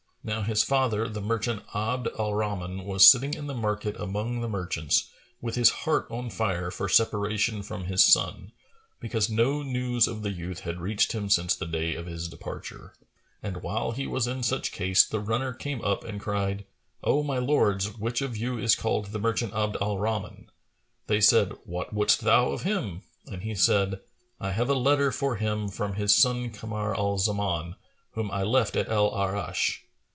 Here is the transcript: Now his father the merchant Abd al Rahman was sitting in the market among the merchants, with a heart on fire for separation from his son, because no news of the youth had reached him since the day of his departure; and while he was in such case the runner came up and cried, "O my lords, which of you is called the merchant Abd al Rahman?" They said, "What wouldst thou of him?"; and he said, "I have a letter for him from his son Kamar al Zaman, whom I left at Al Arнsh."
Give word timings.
Now 0.23 0.43
his 0.43 0.61
father 0.61 1.09
the 1.09 1.19
merchant 1.19 1.63
Abd 1.73 2.07
al 2.19 2.35
Rahman 2.35 2.85
was 2.85 3.09
sitting 3.09 3.33
in 3.33 3.47
the 3.47 3.55
market 3.55 3.95
among 3.99 4.41
the 4.41 4.47
merchants, 4.47 5.09
with 5.41 5.57
a 5.57 5.63
heart 5.63 6.05
on 6.11 6.29
fire 6.29 6.69
for 6.69 6.87
separation 6.87 7.63
from 7.63 7.85
his 7.85 8.05
son, 8.05 8.51
because 8.99 9.31
no 9.31 9.63
news 9.63 10.07
of 10.07 10.21
the 10.21 10.29
youth 10.29 10.59
had 10.59 10.79
reached 10.79 11.13
him 11.13 11.27
since 11.27 11.55
the 11.55 11.65
day 11.65 11.95
of 11.95 12.05
his 12.05 12.27
departure; 12.27 12.93
and 13.41 13.63
while 13.63 13.93
he 13.93 14.05
was 14.05 14.27
in 14.27 14.43
such 14.43 14.71
case 14.71 15.03
the 15.03 15.19
runner 15.19 15.53
came 15.55 15.83
up 15.83 16.03
and 16.03 16.21
cried, 16.21 16.65
"O 17.03 17.23
my 17.23 17.39
lords, 17.39 17.97
which 17.97 18.21
of 18.21 18.37
you 18.37 18.59
is 18.59 18.75
called 18.75 19.07
the 19.07 19.19
merchant 19.19 19.55
Abd 19.55 19.77
al 19.81 19.97
Rahman?" 19.97 20.51
They 21.07 21.19
said, 21.19 21.51
"What 21.65 21.95
wouldst 21.95 22.21
thou 22.21 22.51
of 22.51 22.61
him?"; 22.61 23.01
and 23.25 23.41
he 23.41 23.55
said, 23.55 24.01
"I 24.39 24.51
have 24.51 24.69
a 24.69 24.75
letter 24.75 25.11
for 25.11 25.37
him 25.37 25.67
from 25.67 25.95
his 25.95 26.13
son 26.13 26.51
Kamar 26.51 26.95
al 26.95 27.17
Zaman, 27.17 27.73
whom 28.11 28.29
I 28.29 28.43
left 28.43 28.75
at 28.75 28.87
Al 28.87 29.09
Arнsh." 29.09 29.79